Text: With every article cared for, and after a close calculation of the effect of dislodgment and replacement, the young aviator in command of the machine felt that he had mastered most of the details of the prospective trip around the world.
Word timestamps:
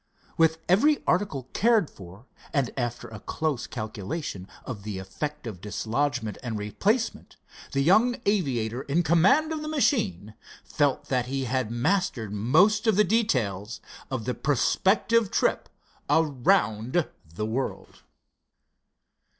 With 0.35 0.57
every 0.67 1.03
article 1.05 1.47
cared 1.53 1.87
for, 1.87 2.25
and 2.53 2.71
after 2.75 3.07
a 3.09 3.19
close 3.19 3.67
calculation 3.67 4.47
of 4.65 4.81
the 4.81 4.97
effect 4.97 5.45
of 5.45 5.61
dislodgment 5.61 6.39
and 6.41 6.57
replacement, 6.57 7.35
the 7.73 7.81
young 7.83 8.15
aviator 8.25 8.81
in 8.81 9.03
command 9.03 9.53
of 9.53 9.61
the 9.61 9.67
machine 9.67 10.33
felt 10.63 11.09
that 11.09 11.27
he 11.27 11.43
had 11.45 11.69
mastered 11.69 12.33
most 12.33 12.87
of 12.87 12.95
the 12.95 13.03
details 13.03 13.79
of 14.09 14.25
the 14.25 14.33
prospective 14.33 15.29
trip 15.29 15.69
around 16.09 17.07
the 17.35 17.45
world. 17.45 18.01